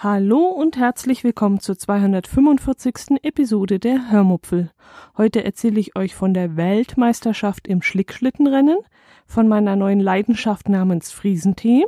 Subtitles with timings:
[0.00, 3.18] Hallo und herzlich willkommen zur 245.
[3.24, 4.70] Episode der Hörmupfel.
[5.16, 8.78] Heute erzähle ich euch von der Weltmeisterschaft im Schlickschlittenrennen,
[9.26, 11.84] von meiner neuen Leidenschaft namens Friesentee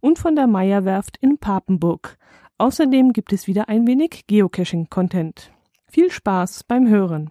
[0.00, 2.18] und von der Meierwerft in Papenburg.
[2.58, 5.52] Außerdem gibt es wieder ein wenig Geocaching-Content.
[5.86, 7.30] Viel Spaß beim Hören.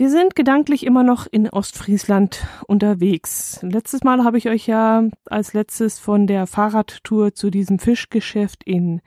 [0.00, 3.58] Wir sind gedanklich immer noch in Ostfriesland unterwegs.
[3.62, 9.00] Letztes Mal habe ich euch ja als letztes von der Fahrradtour zu diesem Fischgeschäft in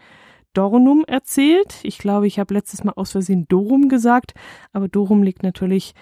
[0.51, 1.79] Dornum erzählt.
[1.83, 4.33] Ich glaube, ich habe letztes Mal aus Versehen Dorum gesagt,
[4.73, 5.93] aber Dorum liegt natürlich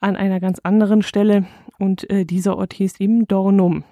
[0.00, 1.46] an einer ganz anderen Stelle
[1.78, 3.84] und äh, dieser Ort hieß eben Dornum.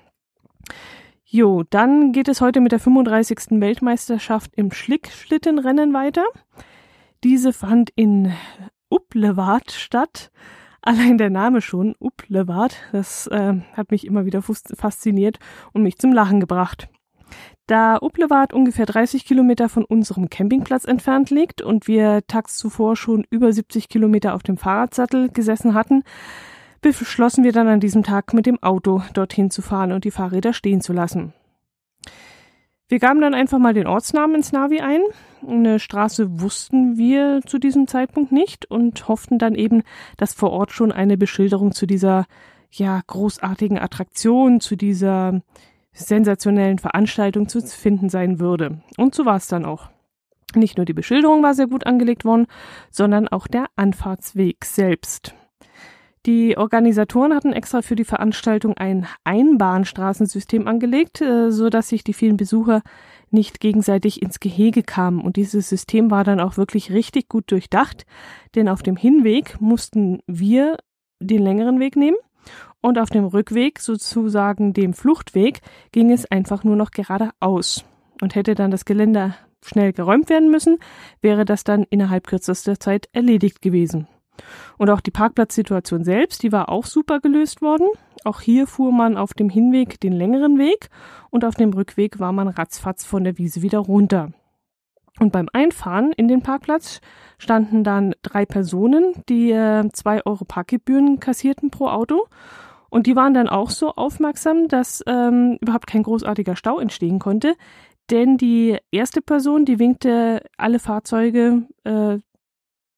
[1.24, 3.62] Jo, dann geht es heute mit der 35.
[3.62, 6.26] Weltmeisterschaft im Schlickschlittenrennen weiter.
[7.24, 8.34] Diese fand in
[8.94, 10.30] Uplewart statt.
[10.80, 15.38] Allein der Name schon, Uplewart, das äh, hat mich immer wieder fasziniert
[15.72, 16.88] und mich zum Lachen gebracht.
[17.66, 23.26] Da Uplewart ungefähr 30 Kilometer von unserem Campingplatz entfernt liegt und wir tags zuvor schon
[23.30, 26.04] über 70 Kilometer auf dem Fahrradsattel gesessen hatten,
[26.82, 30.52] beschlossen wir dann an diesem Tag mit dem Auto dorthin zu fahren und die Fahrräder
[30.52, 31.32] stehen zu lassen.
[32.94, 35.00] Wir gaben dann einfach mal den Ortsnamen ins Navi ein.
[35.44, 39.82] Eine Straße wussten wir zu diesem Zeitpunkt nicht und hofften dann eben,
[40.16, 42.26] dass vor Ort schon eine Beschilderung zu dieser
[42.70, 45.42] ja großartigen Attraktion, zu dieser
[45.92, 48.80] sensationellen Veranstaltung zu finden sein würde.
[48.96, 49.90] Und so war es dann auch.
[50.54, 52.46] Nicht nur die Beschilderung war sehr gut angelegt worden,
[52.92, 55.34] sondern auch der Anfahrtsweg selbst.
[56.26, 62.14] Die Organisatoren hatten extra für die Veranstaltung ein Einbahnstraßensystem angelegt, äh, so dass sich die
[62.14, 62.82] vielen Besucher
[63.30, 65.20] nicht gegenseitig ins Gehege kamen.
[65.20, 68.06] Und dieses System war dann auch wirklich richtig gut durchdacht,
[68.54, 70.78] denn auf dem Hinweg mussten wir
[71.20, 72.16] den längeren Weg nehmen
[72.80, 75.60] und auf dem Rückweg, sozusagen dem Fluchtweg,
[75.92, 77.84] ging es einfach nur noch geradeaus.
[78.22, 80.78] Und hätte dann das Geländer schnell geräumt werden müssen,
[81.20, 84.06] wäre das dann innerhalb kürzester Zeit erledigt gewesen.
[84.78, 87.88] Und auch die Parkplatzsituation selbst, die war auch super gelöst worden.
[88.24, 90.88] Auch hier fuhr man auf dem Hinweg den längeren Weg
[91.30, 94.32] und auf dem Rückweg war man ratzfatz von der Wiese wieder runter.
[95.20, 97.00] Und beim Einfahren in den Parkplatz
[97.38, 102.26] standen dann drei Personen, die äh, zwei Euro Parkgebühren kassierten pro Auto.
[102.90, 107.54] Und die waren dann auch so aufmerksam, dass ähm, überhaupt kein großartiger Stau entstehen konnte.
[108.10, 112.18] Denn die erste Person, die winkte alle Fahrzeuge äh,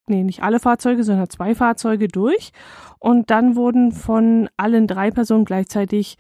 [0.09, 2.53] nee, nicht alle Fahrzeuge, sondern zwei Fahrzeuge durch.
[2.99, 6.19] Und dann wurden von allen drei Personen gleichzeitig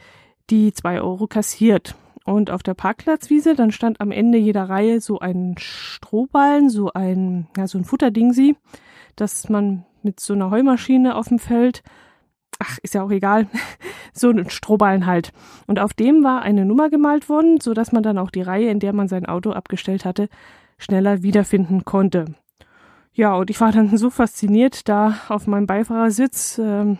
[0.51, 1.97] die zwei Euro kassiert.
[2.25, 7.47] Und auf der Parkplatzwiese, dann stand am Ende jeder Reihe so ein Strohballen, so ein,
[7.57, 8.57] ja, so ein Futterdingsi,
[9.15, 11.83] dass man mit so einer Heumaschine auf dem Feld,
[12.59, 13.47] ach, ist ja auch egal,
[14.13, 15.33] so ein Strohballen halt.
[15.69, 18.71] Und auf dem war eine Nummer gemalt worden, so dass man dann auch die Reihe,
[18.71, 20.29] in der man sein Auto abgestellt hatte,
[20.79, 22.27] schneller wiederfinden konnte.
[23.16, 26.99] Ja, und ich war dann so fasziniert da auf meinem Beifahrersitz, ähm,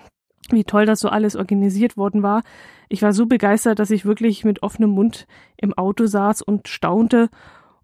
[0.49, 2.43] wie toll das so alles organisiert worden war.
[2.89, 5.27] Ich war so begeistert, dass ich wirklich mit offenem Mund
[5.59, 7.29] im Auto saß und staunte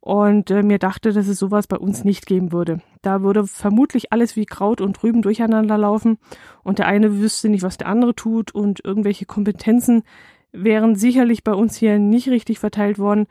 [0.01, 2.81] und äh, mir dachte, dass es sowas bei uns nicht geben würde.
[3.03, 6.17] Da würde vermutlich alles wie Kraut und Rüben durcheinander laufen
[6.63, 10.05] und der eine wüsste nicht, was der andere tut und irgendwelche Kompetenzen
[10.53, 13.27] wären sicherlich bei uns hier nicht richtig verteilt worden,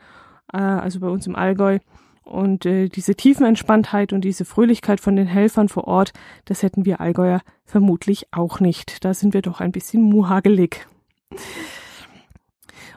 [0.52, 1.80] äh, also bei uns im Allgäu.
[2.24, 6.12] Und äh, diese Tiefenentspanntheit und diese Fröhlichkeit von den Helfern vor Ort,
[6.44, 9.04] das hätten wir Allgäuer vermutlich auch nicht.
[9.04, 10.86] Da sind wir doch ein bisschen muhagelig.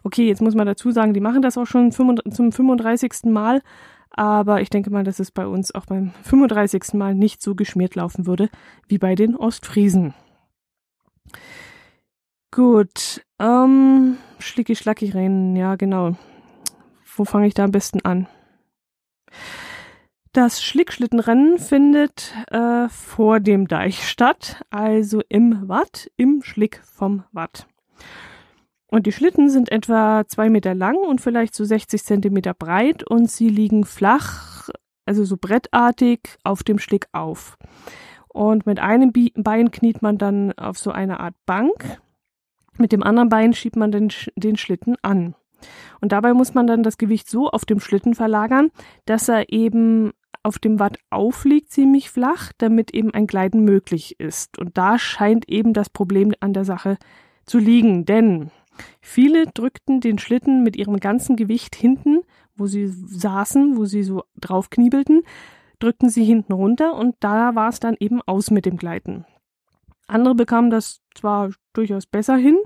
[0.03, 3.23] Okay, jetzt muss man dazu sagen, die machen das auch schon zum 35.
[3.25, 3.61] Mal,
[4.11, 6.93] aber ich denke mal, dass es bei uns auch beim 35.
[6.93, 8.49] Mal nicht so geschmiert laufen würde
[8.87, 10.13] wie bei den Ostfriesen.
[12.51, 16.15] Gut, ähm, schlicki schlacki rennen, ja genau.
[17.15, 18.27] Wo fange ich da am besten an?
[20.35, 27.67] Das Schlickschlittenrennen findet äh, vor dem Deich statt, also im Watt, im Schlick vom Watt.
[28.87, 33.31] Und die Schlitten sind etwa zwei Meter lang und vielleicht so 60 Zentimeter breit und
[33.31, 34.69] sie liegen flach,
[35.05, 37.57] also so brettartig auf dem Schlick auf.
[38.27, 42.01] Und mit einem Bein kniet man dann auf so eine Art Bank.
[42.77, 45.35] Mit dem anderen Bein schiebt man den, den Schlitten an.
[46.01, 48.69] Und dabei muss man dann das Gewicht so auf dem Schlitten verlagern,
[49.05, 50.11] dass er eben
[50.43, 54.59] auf dem Watt aufliegt, ziemlich flach, damit eben ein Gleiten möglich ist.
[54.59, 56.97] Und da scheint eben das Problem an der Sache
[57.45, 58.51] zu liegen, denn
[59.01, 62.21] viele drückten den Schlitten mit ihrem ganzen Gewicht hinten,
[62.55, 65.23] wo sie saßen, wo sie so drauf kniebelten,
[65.79, 69.25] drückten sie hinten runter und da war es dann eben aus mit dem Gleiten.
[70.07, 72.57] Andere bekamen das zwar durchaus besser hin,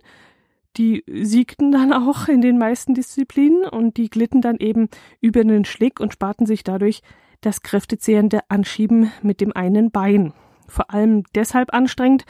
[0.79, 4.87] die siegten dann auch in den meisten Disziplinen und die glitten dann eben
[5.19, 7.01] über den Schlick und sparten sich dadurch
[7.41, 10.33] das kräftezehrende Anschieben mit dem einen Bein.
[10.67, 12.25] Vor allem deshalb anstrengend,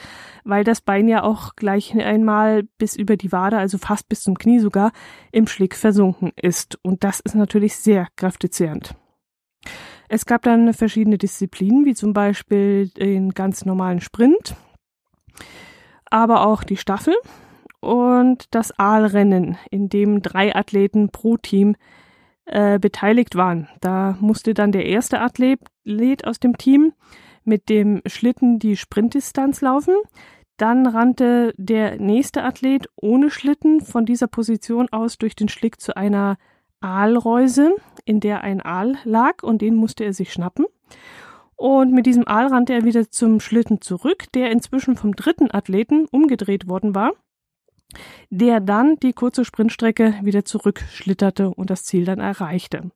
[0.45, 4.37] weil das Bein ja auch gleich einmal bis über die Wade, also fast bis zum
[4.37, 4.93] Knie sogar,
[5.31, 6.79] im Schlick versunken ist.
[6.81, 8.95] Und das ist natürlich sehr kräftezehrend.
[10.07, 14.55] Es gab dann verschiedene Disziplinen, wie zum Beispiel den ganz normalen Sprint,
[16.09, 17.13] aber auch die Staffel
[17.81, 21.75] und das Aalrennen, in dem drei Athleten pro Team
[22.45, 23.67] äh, beteiligt waren.
[23.79, 25.59] Da musste dann der erste Athlet
[26.25, 26.93] aus dem Team
[27.43, 29.95] mit dem Schlitten die Sprintdistanz laufen.
[30.57, 35.95] Dann rannte der nächste Athlet ohne Schlitten von dieser Position aus durch den Schlick zu
[35.95, 36.37] einer
[36.81, 40.65] Aalreuse, in der ein Aal lag und den musste er sich schnappen.
[41.55, 46.07] Und mit diesem Aal rannte er wieder zum Schlitten zurück, der inzwischen vom dritten Athleten
[46.09, 47.11] umgedreht worden war
[48.29, 52.91] der dann die kurze Sprintstrecke wieder zurückschlitterte und das Ziel dann erreichte.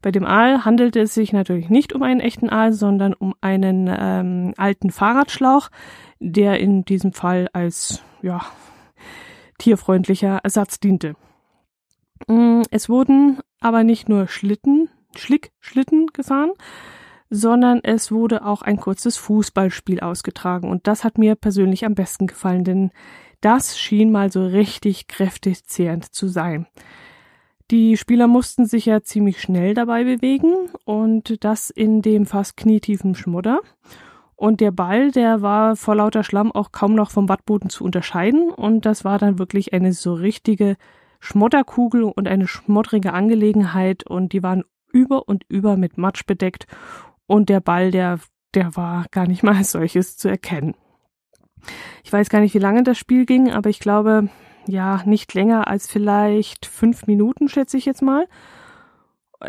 [0.00, 3.90] Bei dem Aal handelte es sich natürlich nicht um einen echten Aal, sondern um einen
[3.92, 5.70] ähm, alten Fahrradschlauch,
[6.20, 8.40] der in diesem Fall als ja,
[9.58, 11.16] tierfreundlicher Ersatz diente.
[12.28, 16.52] Mm, es wurden aber nicht nur Schlitten, Schlickschlitten gefahren,
[17.30, 22.26] sondern es wurde auch ein kurzes Fußballspiel ausgetragen und das hat mir persönlich am besten
[22.26, 22.90] gefallen, denn
[23.40, 26.66] das schien mal so richtig kräftezehrend zu sein.
[27.70, 33.14] Die Spieler mussten sich ja ziemlich schnell dabei bewegen und das in dem fast knietiefen
[33.14, 33.60] Schmodder.
[34.36, 38.50] Und der Ball, der war vor lauter Schlamm auch kaum noch vom Wattboden zu unterscheiden
[38.50, 40.76] und das war dann wirklich eine so richtige
[41.20, 46.66] Schmodderkugel und eine schmottrige Angelegenheit und die waren über und über mit Matsch bedeckt
[47.26, 48.20] und der Ball, der,
[48.54, 50.74] der war gar nicht mal als solches zu erkennen.
[52.04, 54.28] Ich weiß gar nicht, wie lange das Spiel ging, aber ich glaube,
[54.66, 58.26] ja, nicht länger als vielleicht fünf Minuten, schätze ich jetzt mal.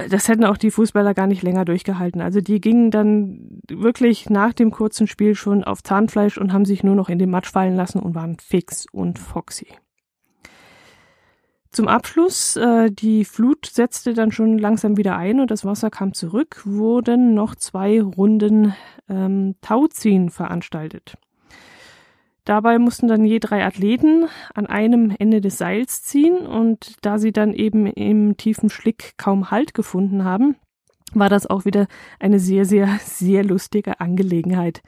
[0.09, 2.21] Das hätten auch die Fußballer gar nicht länger durchgehalten.
[2.21, 6.83] Also die gingen dann wirklich nach dem kurzen Spiel schon auf Zahnfleisch und haben sich
[6.83, 9.67] nur noch in den Matsch fallen lassen und waren fix und foxy.
[11.71, 16.13] Zum Abschluss, äh, die Flut setzte dann schon langsam wieder ein und das Wasser kam
[16.13, 18.73] zurück, wurden noch zwei Runden
[19.07, 21.15] ähm, Tauziehen veranstaltet.
[22.50, 24.25] Dabei mussten dann je drei Athleten
[24.56, 29.51] an einem Ende des Seils ziehen und da sie dann eben im tiefen Schlick kaum
[29.51, 30.56] Halt gefunden haben,
[31.13, 31.86] war das auch wieder
[32.19, 34.81] eine sehr, sehr, sehr lustige Angelegenheit.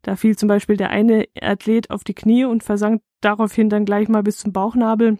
[0.00, 4.08] Da fiel zum Beispiel der eine Athlet auf die Knie und versank daraufhin dann gleich
[4.08, 5.18] mal bis zum Bauchnabel,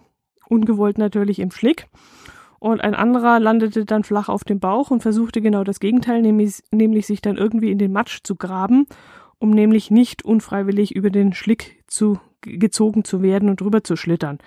[0.49, 1.88] ungewollt natürlich im Schlick.
[2.58, 6.62] Und ein anderer landete dann flach auf dem Bauch und versuchte genau das Gegenteil, nämlich,
[6.70, 8.87] nämlich sich dann irgendwie in den Matsch zu graben
[9.38, 14.38] um nämlich nicht unfreiwillig über den Schlick zu, gezogen zu werden und drüber zu schlittern.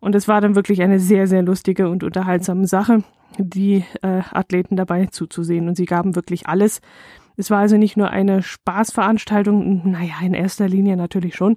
[0.00, 3.02] Und es war dann wirklich eine sehr, sehr lustige und unterhaltsame Sache,
[3.38, 5.68] die äh, Athleten dabei zuzusehen.
[5.68, 6.80] Und sie gaben wirklich alles.
[7.36, 11.56] Es war also nicht nur eine Spaßveranstaltung, naja, in erster Linie natürlich schon,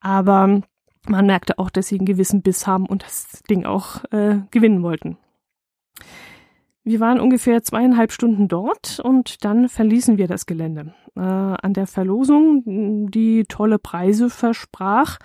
[0.00, 0.62] aber
[1.08, 4.82] man merkte auch, dass sie einen gewissen Biss haben und das Ding auch äh, gewinnen
[4.82, 5.18] wollten.
[6.88, 10.94] Wir waren ungefähr zweieinhalb Stunden dort und dann verließen wir das Gelände.
[11.16, 15.18] Äh, an der Verlosung, die tolle Preise versprach,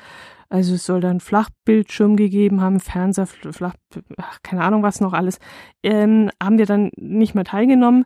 [0.49, 3.75] also es soll dann Flachbildschirm gegeben haben, Fernseher, Flach,
[4.17, 5.37] ach, keine Ahnung was noch alles,
[5.83, 8.05] ähm, haben wir dann nicht mehr teilgenommen.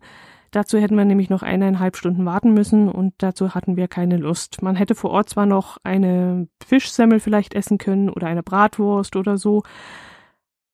[0.52, 4.64] Dazu hätten wir nämlich noch eineinhalb Stunden warten müssen und dazu hatten wir keine Lust.
[4.64, 9.38] Man hätte vor Ort zwar noch eine Fischsemmel vielleicht essen können oder eine Bratwurst oder
[9.38, 9.64] so,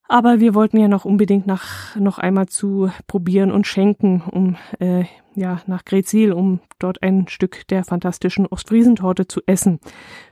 [0.08, 5.04] aber wir wollten ja noch unbedingt nach, noch einmal zu probieren und schenken, um, äh,
[5.34, 9.80] ja, nach Grezil, um dort ein Stück der fantastischen Ostfriesentorte zu essen,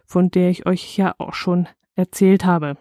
[0.04, 2.76] von der ich euch ja auch schon erzählt habe.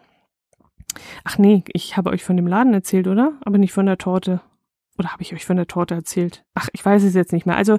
[1.23, 3.33] Ach nee, ich habe euch von dem Laden erzählt, oder?
[3.41, 4.41] Aber nicht von der Torte.
[4.97, 6.43] Oder habe ich euch von der Torte erzählt?
[6.55, 7.55] Ach, ich weiß es jetzt nicht mehr.
[7.55, 7.77] Also,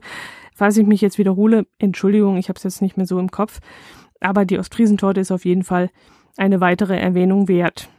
[0.54, 3.60] falls ich mich jetzt wiederhole, Entschuldigung, ich habe es jetzt nicht mehr so im Kopf.
[4.20, 5.90] Aber die Ostfriesentorte ist auf jeden Fall
[6.36, 7.90] eine weitere Erwähnung wert.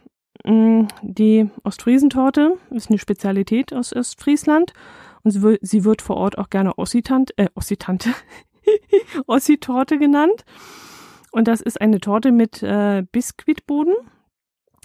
[0.44, 4.72] Mm, die Ostfriesentorte ist eine Spezialität aus Ostfriesland
[5.22, 8.10] und sie wird vor Ort auch gerne Ossitant, äh, Ossitante,
[9.26, 10.44] Ossi-Torte genannt.
[11.30, 13.94] Und das ist eine Torte mit äh, Biskuitboden,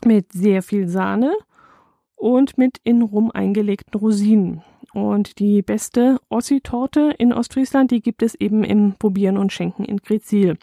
[0.06, 1.34] mit sehr viel Sahne
[2.16, 4.64] und mit in Rum eingelegten Rosinen.
[4.94, 9.98] Und die beste Ossi-Torte in Ostfriesland, die gibt es eben im Probieren und Schenken in
[9.98, 10.58] Grezil.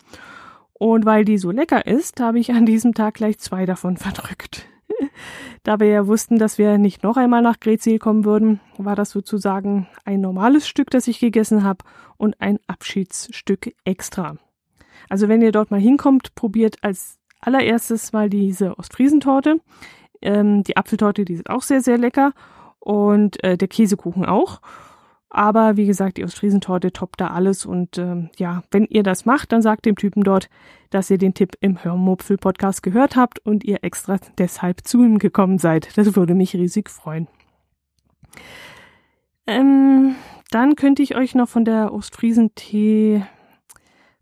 [0.73, 4.67] Und weil die so lecker ist, habe ich an diesem Tag gleich zwei davon verdrückt.
[5.63, 9.11] Da wir ja wussten, dass wir nicht noch einmal nach Grezil kommen würden, war das
[9.11, 11.85] sozusagen ein normales Stück, das ich gegessen habe
[12.17, 14.37] und ein Abschiedsstück extra.
[15.09, 19.61] Also wenn ihr dort mal hinkommt, probiert als allererstes mal diese Ostfriesentorte.
[20.23, 22.33] Ähm, die Apfeltorte, die ist auch sehr, sehr lecker
[22.79, 24.61] und äh, der Käsekuchen auch.
[25.35, 27.67] Aber wie gesagt, die Ostfriesentorte toppt da alles.
[27.67, 30.49] Und ähm, ja, wenn ihr das macht, dann sagt dem Typen dort,
[30.91, 35.59] dass ihr den Tipp im Hörmupfel-Podcast gehört habt und ihr extra deshalb zu ihm gekommen
[35.59, 35.99] seid.
[35.99, 37.27] Das würde mich riesig freuen.
[39.49, 40.15] Ähm,
[40.53, 43.25] dann könnte ich euch noch von der Ostfriesentee,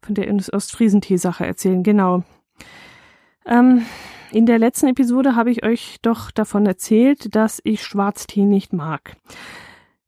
[0.01, 1.83] von der Ostfriesentee-Sache erzählen.
[1.83, 2.23] Genau.
[3.45, 3.85] Ähm,
[4.31, 9.19] in der letzten Episode habe ich euch doch davon erzählt, dass ich Schwarztee nicht mag.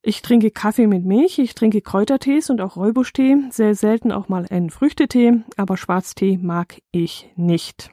[0.06, 4.44] Ich trinke Kaffee mit Milch, ich trinke Kräutertees und auch Räubuschtee, sehr selten auch mal
[4.50, 7.90] einen Früchtetee, aber Schwarztee mag ich nicht.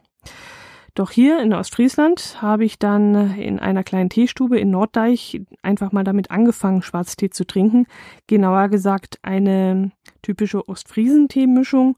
[0.94, 6.04] Doch hier in Ostfriesland habe ich dann in einer kleinen Teestube in Norddeich einfach mal
[6.04, 7.88] damit angefangen, Schwarztee zu trinken.
[8.28, 11.96] Genauer gesagt eine typische Ostfriesentee-Mischung.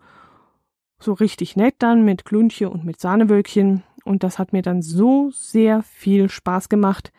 [0.99, 3.81] So richtig nett dann mit Klunche und mit Sahnewölkchen.
[4.05, 7.11] Und das hat mir dann so sehr viel Spaß gemacht,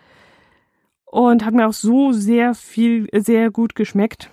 [1.15, 4.33] und hat mir auch so sehr viel, sehr gut geschmeckt.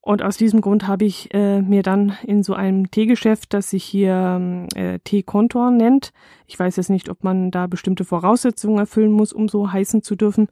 [0.00, 3.84] Und aus diesem Grund habe ich äh, mir dann in so einem Teegeschäft, das sich
[3.84, 6.12] hier äh, Teekontor nennt,
[6.48, 10.16] ich weiß jetzt nicht, ob man da bestimmte Voraussetzungen erfüllen muss, um so heißen zu
[10.16, 10.48] dürfen.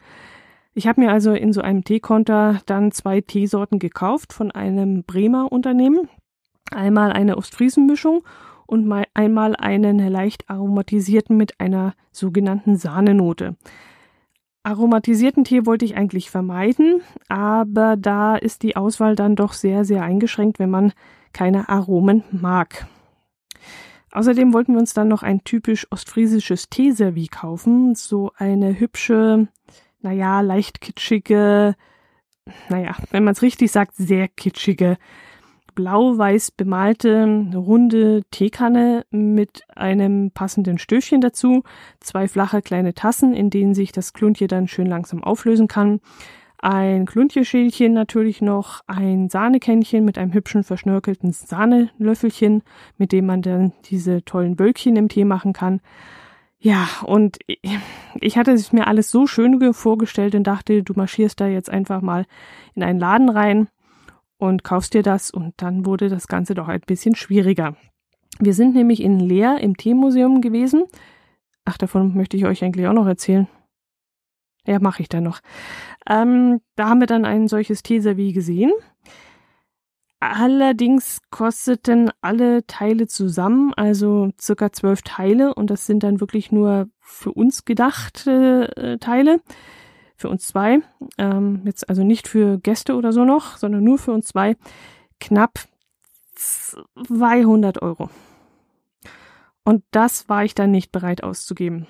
[0.74, 5.50] Ich habe mir also in so einem Teekontor dann zwei Teesorten gekauft von einem Bremer
[5.50, 6.08] Unternehmen.
[6.70, 8.22] Einmal eine Ostfriesenmischung
[8.66, 13.56] und mal einmal einen leicht aromatisierten mit einer sogenannten Sahnenote.
[14.68, 20.02] Aromatisierten Tee wollte ich eigentlich vermeiden, aber da ist die Auswahl dann doch sehr, sehr
[20.02, 20.92] eingeschränkt, wenn man
[21.32, 22.86] keine Aromen mag.
[24.12, 29.48] Außerdem wollten wir uns dann noch ein typisch ostfriesisches Teeservie kaufen, so eine hübsche,
[30.02, 31.74] naja, leicht kitschige,
[32.68, 34.98] naja, wenn man es richtig sagt, sehr kitschige
[35.78, 41.62] blau-weiß bemalte runde Teekanne mit einem passenden Stöfchen dazu,
[42.00, 46.00] zwei flache kleine Tassen, in denen sich das Kluntje dann schön langsam auflösen kann,
[46.60, 52.64] ein Kluntjeschälchen natürlich noch, ein Sahnekännchen mit einem hübschen verschnörkelten Sahnelöffelchen,
[52.96, 55.80] mit dem man dann diese tollen Wölkchen im Tee machen kann.
[56.58, 57.38] Ja, und
[58.20, 62.02] ich hatte es mir alles so schön vorgestellt und dachte, du marschierst da jetzt einfach
[62.02, 62.26] mal
[62.74, 63.68] in einen Laden rein
[64.38, 67.76] und kaufst dir das und dann wurde das Ganze doch ein bisschen schwieriger.
[68.40, 70.84] Wir sind nämlich in Leer im Teemuseum gewesen.
[71.64, 73.48] Ach, davon möchte ich euch eigentlich auch noch erzählen.
[74.66, 75.40] Ja, mache ich dann noch.
[76.08, 78.70] Ähm, da haben wir dann ein solches Teeservie gesehen.
[80.20, 86.88] Allerdings kosteten alle Teile zusammen, also circa zwölf Teile, und das sind dann wirklich nur
[87.00, 89.40] für uns gedachte äh, Teile,
[90.18, 90.80] für uns zwei,
[91.16, 94.56] ähm, jetzt also nicht für Gäste oder so noch, sondern nur für uns zwei,
[95.20, 95.60] knapp
[96.34, 98.10] 200 Euro.
[99.64, 101.86] Und das war ich dann nicht bereit auszugeben.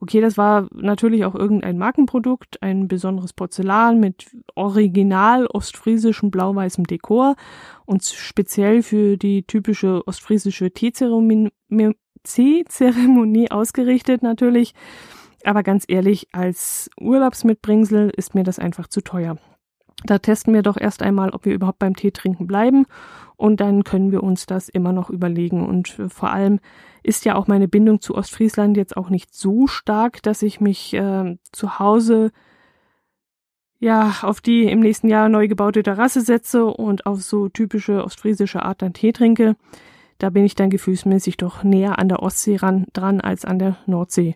[0.00, 7.36] Okay, das war natürlich auch irgendein Markenprodukt, ein besonderes Porzellan mit original ostfriesischem blau-weißem Dekor
[7.84, 11.50] und speziell für die typische ostfriesische Teezeremonie
[13.50, 14.74] ausgerichtet natürlich.
[15.44, 19.38] Aber ganz ehrlich, als Urlaubsmitbringsel ist mir das einfach zu teuer.
[20.04, 22.86] Da testen wir doch erst einmal, ob wir überhaupt beim Tee trinken bleiben
[23.36, 25.66] und dann können wir uns das immer noch überlegen.
[25.66, 26.60] Und äh, vor allem
[27.02, 30.94] ist ja auch meine Bindung zu Ostfriesland jetzt auch nicht so stark, dass ich mich
[30.94, 32.30] äh, zu Hause
[33.80, 38.62] ja auf die im nächsten Jahr neu gebaute Terrasse setze und auf so typische ostfriesische
[38.62, 39.56] Art dann Tee trinke.
[40.18, 43.76] Da bin ich dann gefühlsmäßig doch näher an der Ostsee ran, dran als an der
[43.86, 44.34] Nordsee.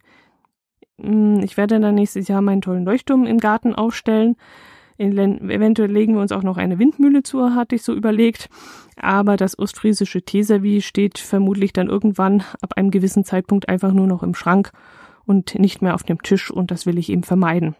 [1.03, 4.37] Hm, ich werde dann nächstes Jahr meinen tollen Leuchtturm im Garten aufstellen.
[4.99, 8.49] Eventuell legen wir uns auch noch eine Windmühle zu, hatte ich so überlegt.
[8.97, 14.23] Aber das ostfriesische Teeservie steht vermutlich dann irgendwann ab einem gewissen Zeitpunkt einfach nur noch
[14.23, 14.71] im Schrank
[15.25, 17.75] und nicht mehr auf dem Tisch und das will ich eben vermeiden.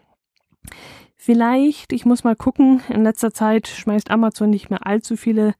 [1.15, 5.53] Vielleicht, ich muss mal gucken, in letzter Zeit schmeißt Amazon nicht mehr allzu viele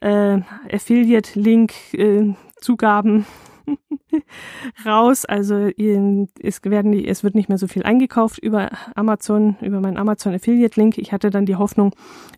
[0.00, 0.38] äh,
[0.72, 3.24] Affiliate-Link-Zugaben äh,
[4.86, 5.24] raus.
[5.24, 10.34] Also es, werden, es wird nicht mehr so viel eingekauft über Amazon, über meinen Amazon
[10.34, 10.98] Affiliate Link.
[10.98, 11.94] Ich hatte dann die Hoffnung,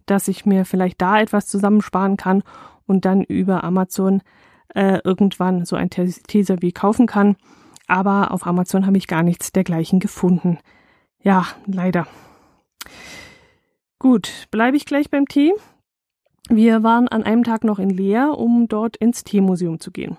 [0.07, 2.43] dass ich mir vielleicht da etwas zusammensparen kann
[2.87, 4.23] und dann über Amazon
[4.75, 7.37] äh, irgendwann so ein Teaser wie kaufen kann.
[7.89, 10.59] Aber auf Amazon habe ich gar nichts dergleichen gefunden.
[11.23, 12.07] Ja, leider.
[13.99, 15.53] Gut, bleibe ich gleich beim Tee.
[16.49, 20.17] Wir waren an einem Tag noch in Leer, um dort ins Teemuseum zu gehen.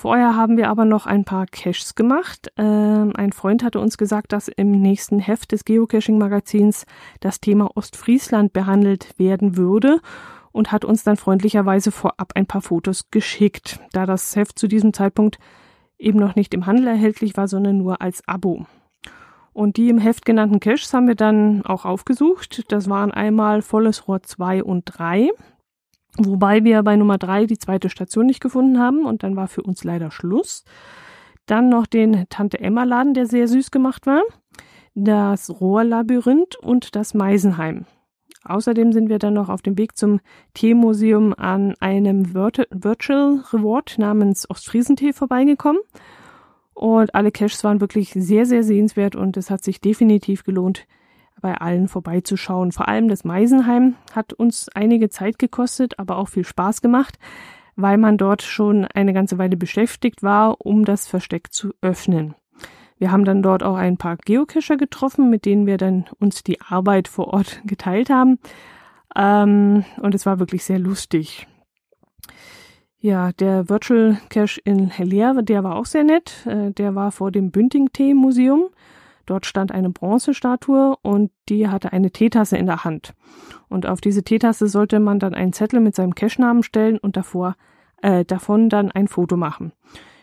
[0.00, 2.50] Vorher haben wir aber noch ein paar Caches gemacht.
[2.56, 6.86] Ähm, ein Freund hatte uns gesagt, dass im nächsten Heft des Geocaching-Magazins
[7.20, 10.00] das Thema Ostfriesland behandelt werden würde
[10.52, 14.94] und hat uns dann freundlicherweise vorab ein paar Fotos geschickt, da das Heft zu diesem
[14.94, 15.38] Zeitpunkt
[15.98, 18.64] eben noch nicht im Handel erhältlich war, sondern nur als Abo.
[19.52, 22.72] Und die im Heft genannten Caches haben wir dann auch aufgesucht.
[22.72, 25.28] Das waren einmal Volles Rohr 2 und 3.
[26.18, 29.62] Wobei wir bei Nummer drei die zweite Station nicht gefunden haben und dann war für
[29.62, 30.64] uns leider Schluss.
[31.46, 34.22] Dann noch den Tante Emma Laden, der sehr süß gemacht war.
[34.94, 37.86] Das Rohrlabyrinth und das Meisenheim.
[38.44, 40.20] Außerdem sind wir dann noch auf dem Weg zum
[40.54, 45.80] Teemuseum an einem Virtual Reward namens Ostfriesentee vorbeigekommen.
[46.72, 50.86] Und alle Caches waren wirklich sehr, sehr sehenswert und es hat sich definitiv gelohnt,
[51.40, 52.72] bei allen vorbeizuschauen.
[52.72, 57.18] Vor allem das Meisenheim hat uns einige Zeit gekostet, aber auch viel Spaß gemacht,
[57.76, 62.34] weil man dort schon eine ganze Weile beschäftigt war, um das Versteck zu öffnen.
[62.98, 66.60] Wir haben dann dort auch ein paar Geocacher getroffen, mit denen wir dann uns die
[66.60, 68.38] Arbeit vor Ort geteilt haben.
[69.16, 71.48] Ähm, und es war wirklich sehr lustig.
[73.02, 76.46] Ja, der Virtual Cache in Leer, der war auch sehr nett.
[76.46, 78.68] Äh, der war vor dem Bünding-Tee-Museum.
[79.30, 83.14] Dort stand eine Bronzestatue und die hatte eine Teetasse in der Hand.
[83.68, 87.54] Und auf diese Teetasse sollte man dann einen Zettel mit seinem Cache-Namen stellen und davor,
[88.02, 89.70] äh, davon dann ein Foto machen.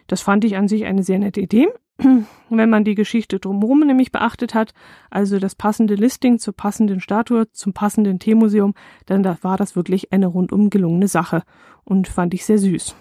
[0.08, 1.70] Das fand ich an sich eine sehr nette Idee.
[2.50, 4.74] Wenn man die Geschichte drumherum nämlich beachtet hat,
[5.10, 8.74] also das passende Listing zur passenden Statue, zum passenden Teemuseum,
[9.06, 11.44] dann war das wirklich eine rundum gelungene Sache
[11.86, 12.94] und fand ich sehr süß.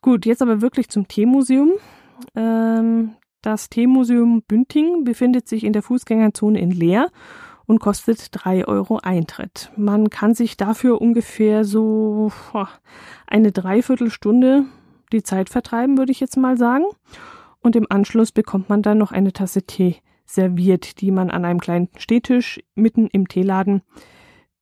[0.00, 1.72] Gut, jetzt aber wirklich zum Teemuseum.
[2.34, 3.10] Ähm,
[3.46, 7.12] das Teemuseum Bünding befindet sich in der Fußgängerzone in Leer
[7.66, 9.70] und kostet drei Euro Eintritt.
[9.76, 12.32] Man kann sich dafür ungefähr so
[13.28, 14.64] eine Dreiviertelstunde
[15.12, 16.86] die Zeit vertreiben, würde ich jetzt mal sagen.
[17.60, 21.60] Und im Anschluss bekommt man dann noch eine Tasse Tee serviert, die man an einem
[21.60, 23.82] kleinen Stehtisch mitten im Teeladen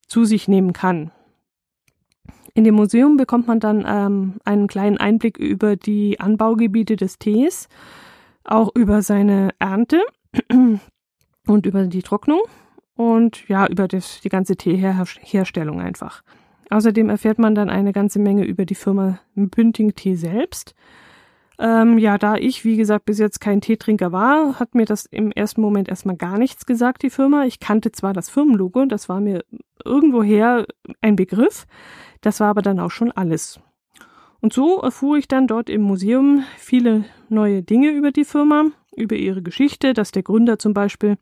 [0.07, 1.11] zu sich nehmen kann.
[2.53, 7.71] In dem Museum bekommt man dann ähm, einen kleinen Einblick über die Anbaugebiete des Tees
[8.45, 10.03] auch über seine Ernte
[11.47, 12.41] und über die Trocknung
[12.97, 16.23] und ja, über das, die ganze Teeherstellung einfach.
[16.71, 20.75] Außerdem erfährt man dann eine ganze Menge über die Firma Bünding Tee selbst.
[21.59, 25.31] Ähm, ja, da ich, wie gesagt, bis jetzt kein Teetrinker war, hat mir das im
[25.31, 27.45] ersten Moment erstmal gar nichts gesagt, die Firma.
[27.45, 29.45] Ich kannte zwar das Firmenlogo, das war mir
[29.85, 30.67] irgendwoher
[31.01, 31.67] ein Begriff,
[32.23, 33.61] das war aber dann auch schon alles.
[34.45, 39.17] Und so erfuhr ich dann dort im Museum viele neue Dinge über die Firma, über
[39.17, 41.17] ihre Geschichte, dass der Gründer zum Beispiel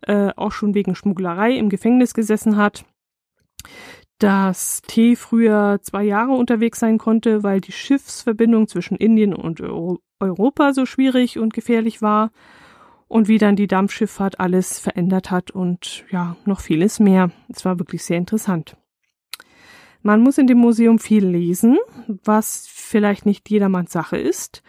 [0.00, 2.86] äh, auch schon wegen Schmugglerei im Gefängnis gesessen hat,
[4.18, 9.98] dass Tee früher zwei Jahre unterwegs sein konnte, weil die Schiffsverbindung zwischen Indien und Euro
[10.18, 12.30] Europa so schwierig und gefährlich war
[13.06, 17.32] und wie dann die Dampfschifffahrt alles verändert hat und ja, noch vieles mehr.
[17.50, 18.78] Es war wirklich sehr interessant.
[20.02, 24.62] Man muss in dem Museum viel lesen, was vielleicht nicht jedermanns Sache ist.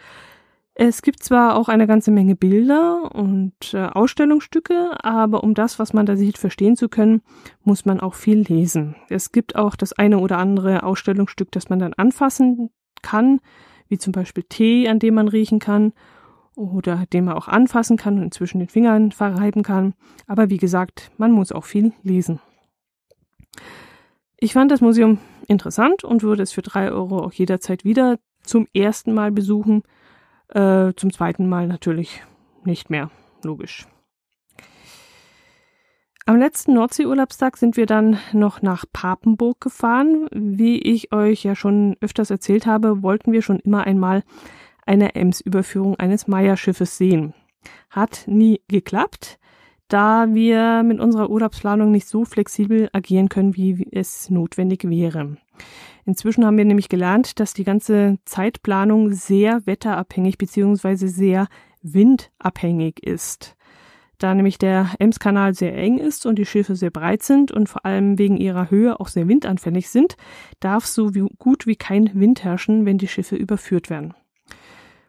[0.76, 5.92] Es gibt zwar auch eine ganze Menge Bilder und äh, Ausstellungsstücke, aber um das, was
[5.92, 7.22] man da sieht, verstehen zu können,
[7.62, 8.96] muss man auch viel lesen.
[9.08, 12.70] Es gibt auch das eine oder andere Ausstellungsstück, das man dann anfassen
[13.02, 13.40] kann,
[13.88, 15.92] wie zum Beispiel Tee, an dem man riechen kann
[16.56, 19.94] oder den man auch anfassen kann und zwischen den Fingern verreiben kann.
[20.26, 22.40] Aber wie gesagt, man muss auch viel lesen.
[24.44, 25.16] Ich fand das Museum
[25.48, 29.84] interessant und würde es für drei Euro auch jederzeit wieder zum ersten Mal besuchen.
[30.48, 32.22] Äh, zum zweiten Mal natürlich
[32.62, 33.10] nicht mehr,
[33.42, 33.86] logisch.
[36.26, 40.28] Am letzten Nordseeurlaubstag sind wir dann noch nach Papenburg gefahren.
[40.30, 44.24] Wie ich euch ja schon öfters erzählt habe, wollten wir schon immer einmal
[44.84, 47.32] eine Ems-Überführung eines Meierschiffes sehen.
[47.88, 49.38] Hat nie geklappt
[49.88, 55.36] da wir mit unserer Urlaubsplanung nicht so flexibel agieren können, wie es notwendig wäre.
[56.06, 61.48] Inzwischen haben wir nämlich gelernt, dass die ganze Zeitplanung sehr wetterabhängig beziehungsweise sehr
[61.82, 63.56] windabhängig ist.
[64.18, 67.84] Da nämlich der Emskanal sehr eng ist und die Schiffe sehr breit sind und vor
[67.84, 70.16] allem wegen ihrer Höhe auch sehr windanfällig sind,
[70.60, 74.14] darf so gut wie kein Wind herrschen, wenn die Schiffe überführt werden.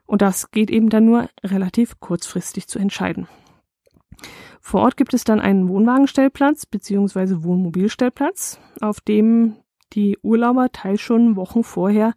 [0.06, 3.28] Und das geht eben dann nur relativ kurzfristig zu entscheiden.
[4.62, 7.44] Vor Ort gibt es dann einen Wohnwagenstellplatz bzw.
[7.44, 9.56] Wohnmobilstellplatz, auf dem
[9.94, 12.14] die Urlauber teils schon Wochen vorher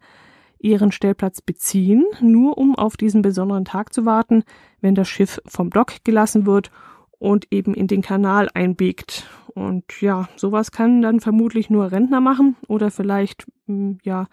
[0.59, 4.43] ihren Stellplatz beziehen, nur um auf diesen besonderen Tag zu warten,
[4.81, 6.71] wenn das Schiff vom Dock gelassen wird
[7.17, 9.29] und eben in den Kanal einbiegt.
[9.53, 14.27] Und ja, sowas kann dann vermutlich nur Rentner machen oder vielleicht hm, ja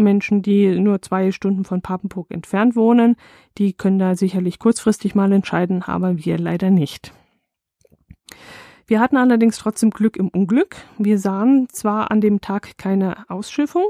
[0.00, 3.16] Menschen, die nur zwei Stunden von Papenburg entfernt wohnen.
[3.58, 7.12] Die können da sicherlich kurzfristig mal entscheiden, aber wir leider nicht.
[8.86, 10.76] Wir hatten allerdings trotzdem Glück im Unglück.
[10.98, 13.86] Wir sahen zwar an dem Tag keine Ausschiffung,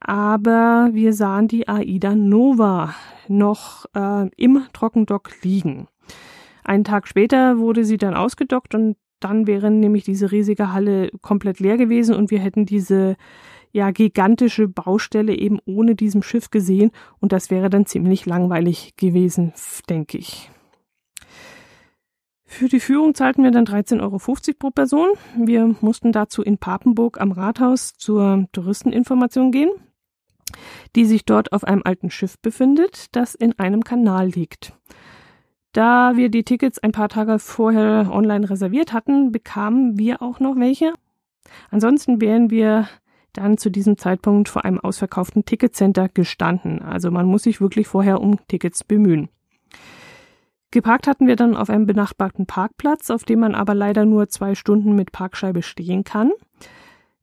[0.00, 2.94] aber wir sahen die Aida Nova
[3.28, 5.86] noch äh, im Trockendock liegen.
[6.64, 11.60] Einen Tag später wurde sie dann ausgedockt und dann wäre nämlich diese riesige Halle komplett
[11.60, 13.16] leer gewesen und wir hätten diese
[13.74, 19.52] ja gigantische Baustelle eben ohne diesem Schiff gesehen und das wäre dann ziemlich langweilig gewesen,
[19.90, 20.50] denke ich.
[22.46, 24.18] Für die Führung zahlten wir dann 13,50 Euro
[24.56, 25.08] pro Person.
[25.36, 29.70] Wir mussten dazu in Papenburg am Rathaus zur Touristeninformation gehen,
[30.94, 34.72] die sich dort auf einem alten Schiff befindet, das in einem Kanal liegt.
[35.72, 40.54] Da wir die Tickets ein paar Tage vorher online reserviert hatten, bekamen wir auch noch
[40.54, 40.92] welche.
[41.72, 42.88] Ansonsten wären wir
[43.34, 46.80] dann zu diesem Zeitpunkt vor einem ausverkauften Ticketcenter gestanden.
[46.80, 49.28] Also man muss sich wirklich vorher um Tickets bemühen.
[50.70, 54.54] Geparkt hatten wir dann auf einem benachbarten Parkplatz, auf dem man aber leider nur zwei
[54.54, 56.32] Stunden mit Parkscheibe stehen kann.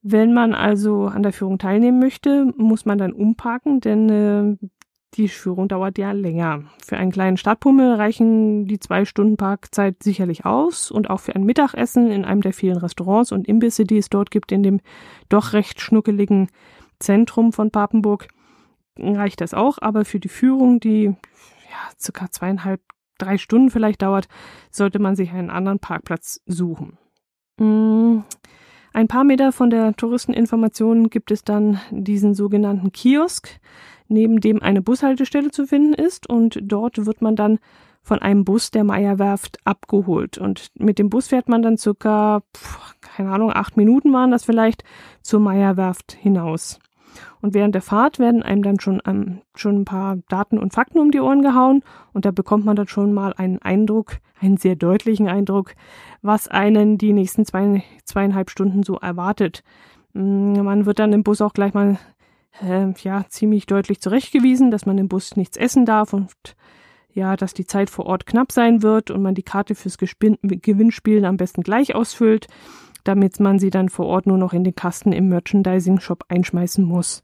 [0.04, 4.68] Wenn man also an der Führung teilnehmen möchte, muss man dann umparken, denn äh,
[5.16, 6.64] die Führung dauert ja länger.
[6.86, 11.44] Für einen kleinen Stadtpummel reichen die zwei Stunden Parkzeit sicherlich aus und auch für ein
[11.44, 14.80] Mittagessen in einem der vielen Restaurants und Imbisse, die es dort gibt, in dem
[15.28, 16.50] doch recht schnuckeligen
[17.00, 18.28] Zentrum von Papenburg,
[18.98, 19.80] reicht das auch.
[19.82, 22.82] Aber für die Führung, die ja, circa zweieinhalb,
[23.18, 24.28] drei Stunden vielleicht dauert,
[24.72, 26.98] sollte man sich einen anderen Parkplatz suchen.
[27.58, 28.24] Mmh.
[28.94, 33.60] Ein paar Meter von der Touristeninformation gibt es dann diesen sogenannten Kiosk,
[34.12, 37.60] neben dem eine Bushaltestelle zu finden ist und dort wird man dann
[38.04, 42.42] von einem Bus der Meierwerft abgeholt und mit dem Bus fährt man dann circa,
[43.02, 44.84] keine Ahnung, acht Minuten waren das vielleicht,
[45.22, 46.80] zur Meierwerft hinaus.
[47.42, 51.00] Und während der Fahrt werden einem dann schon, ähm, schon ein paar Daten und Fakten
[51.00, 54.76] um die Ohren gehauen und da bekommt man dann schon mal einen Eindruck, einen sehr
[54.76, 55.76] deutlichen Eindruck,
[56.22, 59.64] was einen die nächsten zwei, zweieinhalb Stunden so erwartet.
[60.14, 62.00] Mm, man wird dann im Bus auch gleich mal
[62.62, 66.32] äh, ja ziemlich deutlich zurechtgewiesen, dass man im Bus nichts essen darf und
[67.14, 70.38] ja, dass die Zeit vor Ort knapp sein wird und man die Karte fürs Gespin
[70.42, 72.48] Gewinnspielen am besten gleich ausfüllt,
[73.04, 77.24] damit man sie dann vor Ort nur noch in den Kasten im Merchandising-Shop einschmeißen muss.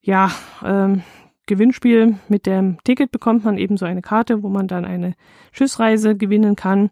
[0.00, 0.30] Ja,
[0.64, 1.02] ähm,
[1.46, 5.14] Gewinnspiel mit dem Ticket bekommt man eben so eine Karte, wo man dann eine
[5.50, 6.90] Schiffsreise gewinnen kann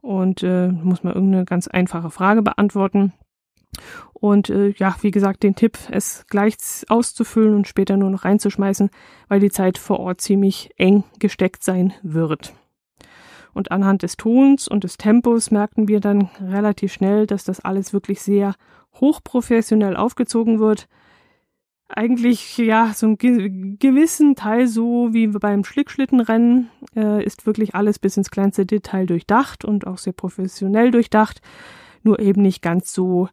[0.00, 3.12] und äh, muss man irgendeine ganz einfache Frage beantworten.
[4.12, 6.56] Und äh, ja, wie gesagt, den Tipp, es gleich
[6.88, 8.90] auszufüllen und später nur noch reinzuschmeißen,
[9.28, 12.52] weil die Zeit vor Ort ziemlich eng gesteckt sein wird.
[13.54, 17.92] Und anhand des Tons und des Tempos merkten wir dann relativ schnell, dass das alles
[17.92, 18.54] wirklich sehr
[18.94, 20.88] hochprofessionell aufgezogen wird.
[21.88, 28.16] Eigentlich, ja, so einen gewissen Teil so wie beim Schlickschlittenrennen äh, ist wirklich alles bis
[28.16, 31.40] ins kleinste Detail durchdacht und auch sehr professionell durchdacht,
[32.02, 33.28] nur eben nicht ganz so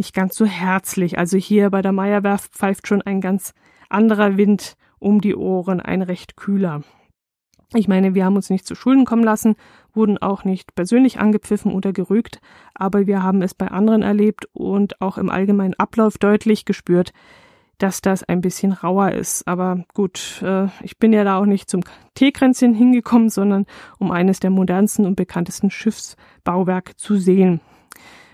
[0.00, 1.18] nicht ganz so herzlich.
[1.18, 3.52] Also hier bei der Meierwerft pfeift schon ein ganz
[3.90, 6.80] anderer Wind um die Ohren, ein recht kühler.
[7.74, 9.56] Ich meine, wir haben uns nicht zu Schulden kommen lassen,
[9.92, 12.40] wurden auch nicht persönlich angepfiffen oder gerügt,
[12.72, 17.12] aber wir haben es bei anderen erlebt und auch im allgemeinen Ablauf deutlich gespürt,
[17.76, 19.46] dass das ein bisschen rauer ist.
[19.46, 21.82] Aber gut, äh, ich bin ja da auch nicht zum
[22.14, 23.66] Teekränzchen hingekommen, sondern
[23.98, 27.60] um eines der modernsten und bekanntesten Schiffsbauwerke zu sehen.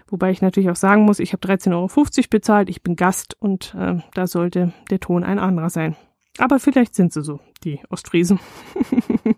[0.08, 3.74] Wobei ich natürlich auch sagen muss, ich habe 13,50 Euro bezahlt, ich bin Gast und
[3.78, 5.96] äh, da sollte der Ton ein anderer sein.
[6.38, 8.38] Aber vielleicht sind sie so, die Ostfriesen.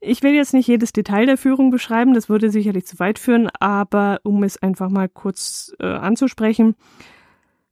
[0.00, 3.48] ich will jetzt nicht jedes Detail der Führung beschreiben, das würde sicherlich zu weit führen,
[3.58, 6.76] aber um es einfach mal kurz äh, anzusprechen,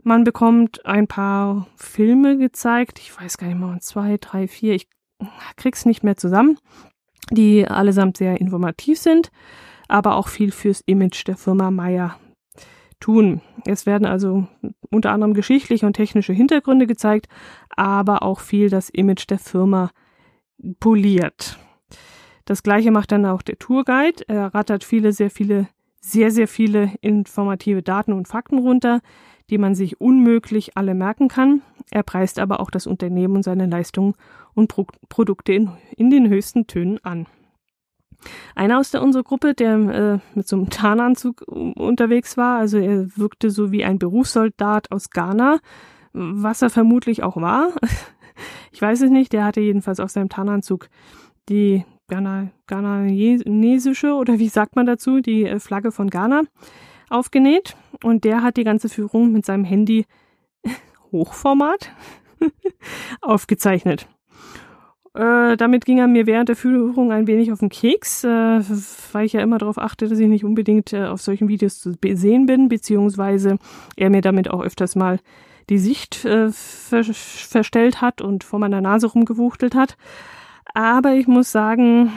[0.02, 4.88] man bekommt ein paar Filme gezeigt, ich weiß gar nicht mehr, zwei, drei, vier, ich
[5.56, 6.58] krieg's nicht mehr zusammen,
[7.30, 9.30] die allesamt sehr informativ sind
[9.92, 12.16] aber auch viel fürs Image der Firma Meyer
[12.98, 13.42] tun.
[13.66, 14.46] Es werden also
[14.90, 17.28] unter anderem geschichtliche und technische Hintergründe gezeigt,
[17.68, 19.90] aber auch viel das Image der Firma
[20.80, 21.58] poliert.
[22.46, 24.24] Das gleiche macht dann auch der Tourguide.
[24.28, 25.68] Er rattert viele, sehr viele,
[26.00, 29.00] sehr, sehr viele informative Daten und Fakten runter,
[29.50, 31.60] die man sich unmöglich alle merken kann.
[31.90, 34.14] Er preist aber auch das Unternehmen und seine Leistungen
[34.54, 37.26] und Pro Produkte in, in den höchsten Tönen an.
[38.54, 43.16] Einer aus der unserer Gruppe, der äh, mit so einem Tarnanzug unterwegs war, also er
[43.16, 45.58] wirkte so wie ein Berufssoldat aus Ghana,
[46.12, 47.70] was er vermutlich auch war.
[48.72, 50.88] Ich weiß es nicht, der hatte jedenfalls auf seinem Tarnanzug
[51.50, 56.42] die Ghana, oder wie sagt man dazu, die äh, Flagge von Ghana
[57.10, 57.76] aufgenäht.
[58.02, 60.06] Und der hat die ganze Führung mit seinem Handy
[61.12, 61.92] Hochformat
[63.20, 64.08] aufgezeichnet.
[65.14, 68.60] Äh, damit ging er mir während der Führung ein wenig auf den Keks, äh,
[69.12, 71.92] weil ich ja immer darauf achte, dass ich nicht unbedingt äh, auf solchen Videos zu
[72.14, 73.58] sehen bin, beziehungsweise
[73.96, 75.18] er mir damit auch öfters mal
[75.68, 79.96] die Sicht äh, ver verstellt hat und vor meiner Nase rumgewuchtelt hat.
[80.74, 82.10] Aber ich muss sagen,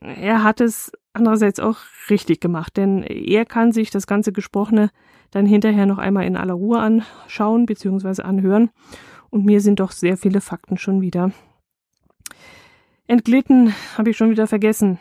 [0.00, 1.78] er hat es andererseits auch
[2.10, 4.90] richtig gemacht, denn er kann sich das ganze Gesprochene
[5.30, 8.22] dann hinterher noch einmal in aller Ruhe anschauen bzw.
[8.22, 8.70] anhören.
[9.30, 11.32] Und mir sind doch sehr viele Fakten schon wieder
[13.06, 14.98] entglitten, habe ich schon wieder vergessen.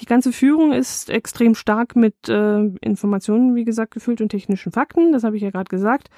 [0.00, 5.12] Die ganze Führung ist extrem stark mit äh, Informationen, wie gesagt, gefüllt und technischen Fakten.
[5.12, 6.08] Das habe ich ja gerade gesagt.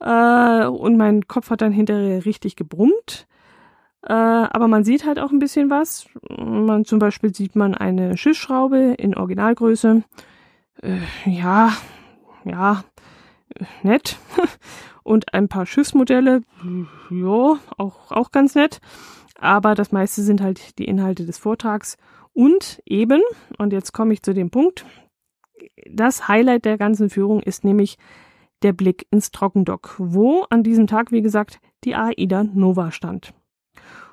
[0.00, 3.26] Äh, und mein Kopf hat dann hinterher richtig gebrummt.
[4.02, 6.08] Äh, aber man sieht halt auch ein bisschen was.
[6.38, 10.04] Man zum Beispiel sieht man eine Schiffsschraube in Originalgröße.
[10.82, 10.98] Äh,
[11.30, 11.72] ja,
[12.44, 12.84] ja,
[13.82, 14.18] nett.
[15.02, 16.42] Und ein paar Schiffsmodelle,
[17.10, 18.80] ja, auch, auch ganz nett.
[19.38, 21.96] Aber das meiste sind halt die Inhalte des Vortrags.
[22.34, 23.22] Und eben,
[23.56, 24.84] und jetzt komme ich zu dem Punkt,
[25.90, 27.98] das Highlight der ganzen Führung ist nämlich
[28.62, 33.32] der Blick ins Trockendock, wo an diesem Tag, wie gesagt, die AIDA Nova stand.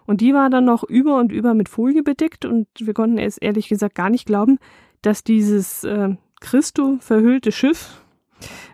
[0.06, 3.38] Und die war dann noch über und über mit Folie bedeckt und wir konnten es
[3.38, 4.60] ehrlich gesagt gar nicht glauben,
[5.02, 8.06] dass dieses äh, Christo verhüllte Schiff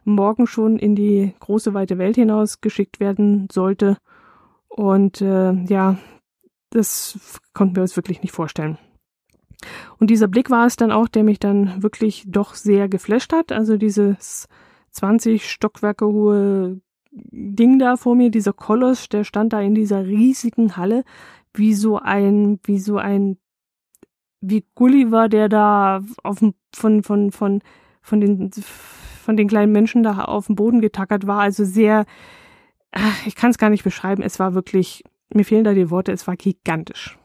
[0.03, 3.97] morgen schon in die große weite Welt hinaus geschickt werden sollte.
[4.67, 5.97] Und äh, ja,
[6.71, 7.19] das
[7.53, 8.77] konnten wir uns wirklich nicht vorstellen.
[9.99, 13.51] Und dieser Blick war es dann auch, der mich dann wirklich doch sehr geflasht hat.
[13.51, 14.47] Also dieses
[14.91, 16.81] 20 Stockwerke hohe
[17.12, 21.03] Ding da vor mir, dieser Koloss, der stand da in dieser riesigen Halle,
[21.53, 23.38] wie so ein, wie so ein,
[24.39, 27.62] wie Gulliver, der da auf dem, von, von, von,
[28.01, 31.41] von den, von den kleinen Menschen da auf dem Boden getackert war.
[31.41, 32.05] Also sehr,
[33.25, 34.23] ich kann es gar nicht beschreiben.
[34.23, 37.17] Es war wirklich, mir fehlen da die Worte, es war gigantisch.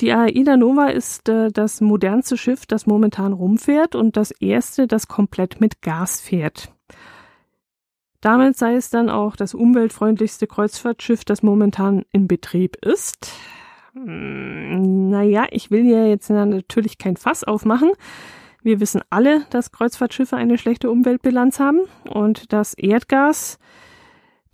[0.00, 5.08] Die AIDA Nova ist äh, das modernste Schiff, das momentan rumfährt und das erste, das
[5.08, 6.72] komplett mit Gas fährt.
[8.20, 13.32] Damit sei es dann auch das umweltfreundlichste Kreuzfahrtschiff, das momentan in Betrieb ist.
[13.94, 17.90] Hm, naja, ich will ja jetzt natürlich kein Fass aufmachen.
[18.62, 23.58] Wir wissen alle, dass Kreuzfahrtschiffe eine schlechte Umweltbilanz haben und das Erdgas,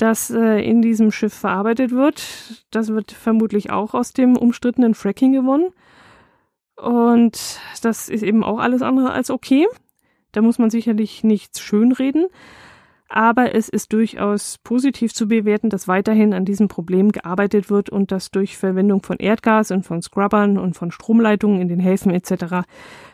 [0.02, 5.32] das äh, in diesem Schiff verarbeitet wird, das wird vermutlich auch aus dem umstrittenen Fracking
[5.32, 5.70] gewonnen.
[6.76, 9.66] Und das ist eben auch alles andere als okay.
[10.32, 12.26] Da muss man sicherlich nichts schönreden
[13.12, 18.10] aber es ist durchaus positiv zu bewerten, dass weiterhin an diesem Problem gearbeitet wird und
[18.10, 22.66] dass durch Verwendung von Erdgas und von Scrubbern und von Stromleitungen in den Häfen etc.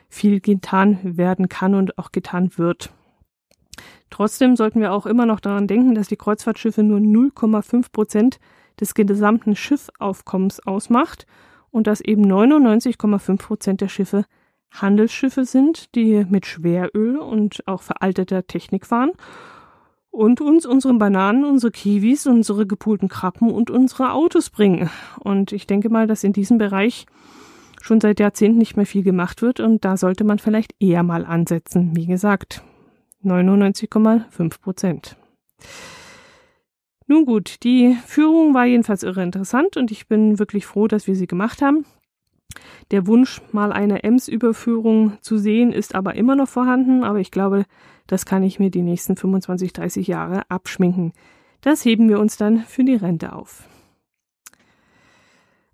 [0.09, 2.91] viel getan werden kann und auch getan wird.
[4.11, 8.41] Trotzdem sollten wir auch immer noch daran denken, dass die Kreuzfahrtschiffe nur 0,5 Prozent
[8.81, 11.27] des gesamten Schiffaufkommens ausmacht
[11.71, 14.25] und dass eben 99,5 Prozent der Schiffe
[14.71, 19.13] Handelsschiffe sind, die mit Schweröl und auch veralteter Technik fahren
[20.11, 24.91] und uns unsere Bananen, unsere Kiwis, unsere gepulten Krabben und unsere Autos bringen.
[25.21, 27.07] Und ich denke mal, dass in diesem Bereich
[27.81, 31.25] schon seit Jahrzehnten nicht mehr viel gemacht wird und da sollte man vielleicht eher mal
[31.25, 31.93] ansetzen.
[31.95, 32.63] Wie gesagt,
[33.25, 35.17] 99,5 Prozent.
[37.07, 41.17] Nun gut, die Führung war jedenfalls irre interessant und ich bin wirklich froh, dass wir
[41.17, 41.87] sie gemacht haben.
[42.91, 47.65] Der Wunsch, mal eine Ems-Überführung zu sehen, ist aber immer noch vorhanden, aber ich glaube,
[48.07, 51.13] das kann ich mir die nächsten 25, 30 Jahre abschminken.
[51.61, 53.68] Das heben wir uns dann für die Rente auf.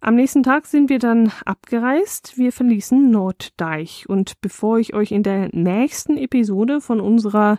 [0.05, 2.37] Am nächsten Tag sind wir dann abgereist.
[2.37, 4.05] Wir verließen Norddeich.
[4.07, 7.57] Und bevor ich euch in der nächsten Episode von unserer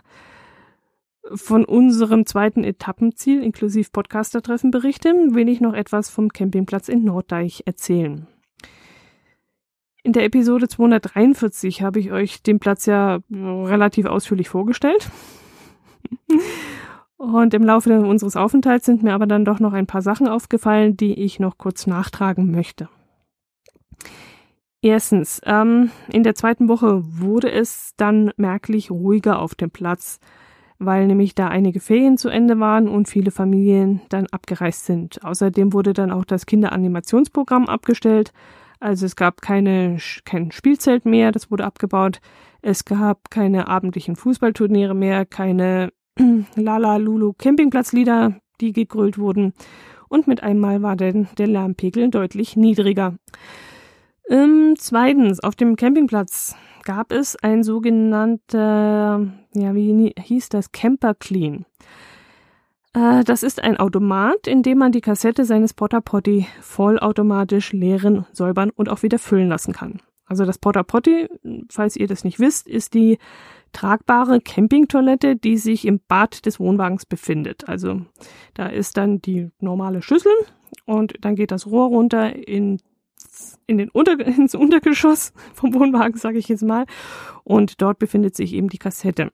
[1.34, 7.64] von unserem zweiten Etappenziel inklusive Podcaster-Treffen berichte, will ich noch etwas vom Campingplatz in Norddeich
[7.66, 8.28] erzählen.
[10.04, 15.10] In der Episode 243 habe ich euch den Platz ja relativ ausführlich vorgestellt.
[17.16, 20.96] Und im Laufe unseres Aufenthalts sind mir aber dann doch noch ein paar Sachen aufgefallen,
[20.96, 22.88] die ich noch kurz nachtragen möchte.
[24.82, 30.20] Erstens, ähm, in der zweiten Woche wurde es dann merklich ruhiger auf dem Platz,
[30.78, 35.24] weil nämlich da einige Ferien zu Ende waren und viele Familien dann abgereist sind.
[35.24, 38.32] Außerdem wurde dann auch das Kinderanimationsprogramm abgestellt
[38.80, 42.20] also es gab keine, kein Spielzelt mehr, das wurde abgebaut.
[42.62, 45.92] Es gab keine abendlichen Fußballturniere mehr, keine
[46.56, 49.52] Lala Lulu Campingplatzlieder, die gegrölt wurden.
[50.08, 53.16] und mit einmal war denn der Lärmpegel deutlich niedriger.
[54.28, 61.64] Ähm, zweitens, auf dem Campingplatz gab es ein sogenannter, ja, wie hieß das, Camper Clean.
[62.94, 68.26] Äh, das ist ein Automat, in dem man die Kassette seines Porta Potty vollautomatisch leeren,
[68.32, 70.00] säubern und auch wieder füllen lassen kann.
[70.24, 71.28] Also das Porta Potty,
[71.70, 73.18] falls ihr das nicht wisst, ist die
[73.72, 77.68] tragbare Campingtoilette, die sich im Bad des Wohnwagens befindet.
[77.68, 78.02] Also
[78.54, 80.32] da ist dann die normale Schüssel
[80.84, 82.78] und dann geht das Rohr runter in
[83.66, 86.86] in den Unter ins Untergeschoss vom Wohnwagen, sage ich jetzt mal,
[87.44, 89.32] und dort befindet sich eben die Kassette.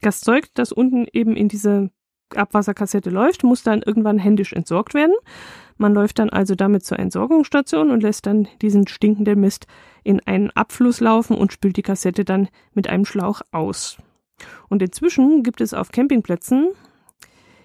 [0.00, 1.90] Das Zeug, das unten eben in diese
[2.34, 5.14] Abwasserkassette läuft, muss dann irgendwann händisch entsorgt werden.
[5.78, 9.66] Man läuft dann also damit zur Entsorgungsstation und lässt dann diesen stinkenden Mist
[10.02, 13.98] in einen Abfluss laufen und spült die Kassette dann mit einem Schlauch aus.
[14.68, 16.68] Und inzwischen gibt es auf Campingplätzen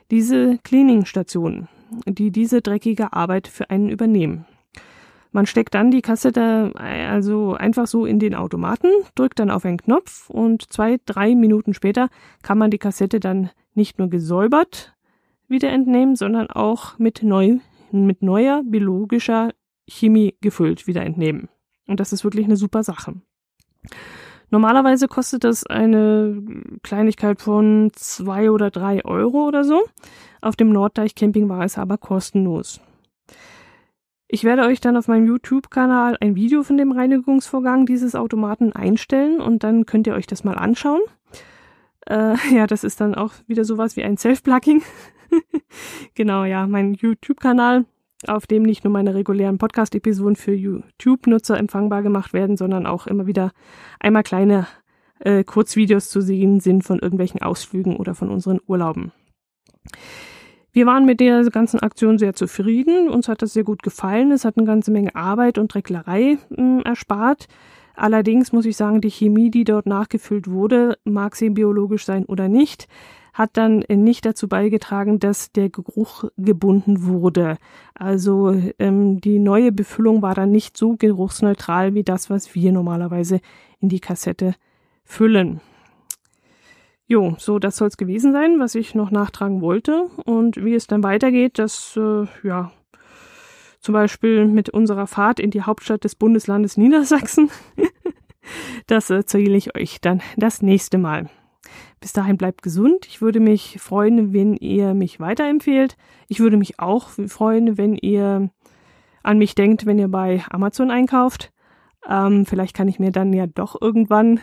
[0.09, 1.69] diese Cleaning-Stationen,
[2.05, 4.45] die diese dreckige Arbeit für einen übernehmen.
[5.31, 9.77] Man steckt dann die Kassette also einfach so in den Automaten, drückt dann auf einen
[9.77, 12.09] Knopf und zwei, drei Minuten später
[12.43, 14.95] kann man die Kassette dann nicht nur gesäubert
[15.47, 17.57] wieder entnehmen, sondern auch mit, neu,
[17.91, 19.51] mit neuer biologischer
[19.87, 21.49] Chemie gefüllt wieder entnehmen.
[21.87, 23.15] Und das ist wirklich eine super Sache.
[24.49, 26.43] Normalerweise kostet das eine
[26.83, 29.81] Kleinigkeit von zwei oder drei Euro oder so.
[30.41, 32.81] Auf dem Norddeich Camping war es aber kostenlos.
[34.27, 39.41] Ich werde euch dann auf meinem YouTube-Kanal ein Video von dem Reinigungsvorgang dieses Automaten einstellen
[39.41, 41.01] und dann könnt ihr euch das mal anschauen.
[42.07, 44.81] Äh, ja, das ist dann auch wieder sowas wie ein Self-Plugging.
[46.15, 47.85] genau, ja, mein YouTube-Kanal,
[48.27, 53.27] auf dem nicht nur meine regulären Podcast-Episoden für YouTube-Nutzer empfangbar gemacht werden, sondern auch immer
[53.27, 53.51] wieder
[53.99, 54.67] einmal kleine
[55.19, 59.11] äh, Kurzvideos zu sehen sind von irgendwelchen Ausflügen oder von unseren Urlauben.
[60.73, 63.09] Wir waren mit der ganzen Aktion sehr zufrieden.
[63.09, 64.31] Uns hat das sehr gut gefallen.
[64.31, 67.47] Es hat eine ganze Menge Arbeit und Drecklerei äh, erspart.
[67.95, 72.47] Allerdings muss ich sagen, die Chemie, die dort nachgefüllt wurde, mag sie biologisch sein oder
[72.47, 72.87] nicht,
[73.33, 77.57] hat dann nicht dazu beigetragen, dass der Geruch gebunden wurde.
[77.93, 83.39] Also ähm, die neue Befüllung war dann nicht so geruchsneutral wie das, was wir normalerweise
[83.79, 84.55] in die Kassette
[85.03, 85.61] füllen.
[87.07, 90.05] Jo, so das soll es gewesen sein, was ich noch nachtragen wollte.
[90.23, 92.71] Und wie es dann weitergeht, das, äh, ja,
[93.81, 97.49] zum Beispiel mit unserer Fahrt in die Hauptstadt des Bundeslandes Niedersachsen,
[98.87, 101.29] das erzähle ich euch dann das nächste Mal.
[101.99, 103.05] Bis dahin bleibt gesund.
[103.07, 105.97] Ich würde mich freuen, wenn ihr mich weiterempfehlt.
[106.27, 108.49] Ich würde mich auch freuen, wenn ihr
[109.23, 111.51] an mich denkt, wenn ihr bei Amazon einkauft.
[112.09, 114.39] Ähm, vielleicht kann ich mir dann ja doch irgendwann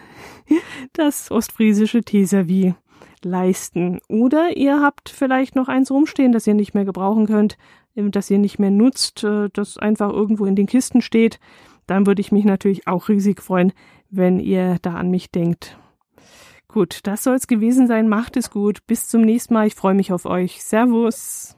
[0.93, 2.75] das ostfriesische Teeservie
[3.25, 4.01] leisten.
[4.09, 7.59] Oder ihr habt vielleicht noch eins rumstehen, das ihr nicht mehr gebrauchen könnt, äh,
[8.11, 11.39] das ihr nicht mehr nutzt, äh, das einfach irgendwo in den Kisten steht.
[11.87, 13.73] Dann würde ich mich natürlich auch riesig freuen,
[14.11, 15.79] wenn ihr da an mich denkt.
[16.69, 18.09] Gut, das soll es gewesen sein.
[18.09, 18.87] Macht es gut.
[18.87, 19.67] Bis zum nächsten Mal.
[19.67, 20.63] Ich freue mich auf euch.
[20.63, 21.58] Servus.